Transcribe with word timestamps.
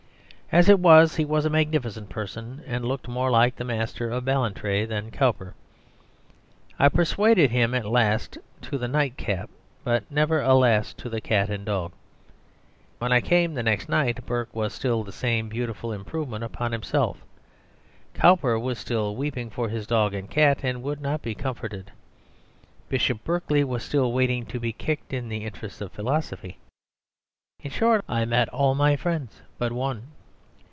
As 0.53 0.67
it 0.67 0.81
was, 0.81 1.15
he 1.15 1.23
was 1.23 1.45
a 1.45 1.49
magnificent 1.49 2.09
person, 2.09 2.61
and 2.65 2.83
looked 2.83 3.07
more 3.07 3.31
like 3.31 3.55
the 3.55 3.63
Master 3.63 4.09
of 4.09 4.25
Ballantrae 4.25 4.83
than 4.85 5.09
Cowper. 5.09 5.53
I 6.77 6.89
persuaded 6.89 7.51
him 7.51 7.73
at 7.73 7.85
last 7.85 8.37
to 8.63 8.77
the 8.77 8.89
night 8.89 9.15
cap, 9.15 9.49
but 9.85 10.03
never, 10.11 10.41
alas, 10.41 10.91
to 10.95 11.07
the 11.07 11.21
cat 11.21 11.49
and 11.49 11.65
dog. 11.65 11.93
When 12.99 13.13
I 13.13 13.21
came 13.21 13.53
the 13.53 13.63
next 13.63 13.87
night 13.87 14.25
Burke 14.25 14.53
was 14.53 14.73
still 14.73 15.05
the 15.05 15.13
same 15.13 15.47
beautiful 15.47 15.93
improvement 15.93 16.43
upon 16.43 16.73
himself; 16.73 17.23
Cowper 18.13 18.59
was 18.59 18.77
still 18.77 19.15
weeping 19.15 19.49
for 19.49 19.69
his 19.69 19.87
dog 19.87 20.13
and 20.13 20.29
cat 20.29 20.65
and 20.65 20.83
would 20.83 20.99
not 20.99 21.21
be 21.21 21.33
comforted; 21.33 21.93
Bishop 22.89 23.23
Berkeley 23.23 23.63
was 23.63 23.85
still 23.85 24.11
waiting 24.11 24.45
to 24.47 24.59
be 24.59 24.73
kicked 24.73 25.13
in 25.13 25.29
the 25.29 25.45
interests 25.45 25.79
of 25.79 25.93
philosophy. 25.93 26.57
In 27.63 27.71
short, 27.71 28.03
I 28.09 28.25
met 28.25 28.49
all 28.49 28.75
my 28.75 28.89
old 28.89 28.99
friends 28.99 29.41
but 29.57 29.71
one. 29.71 30.07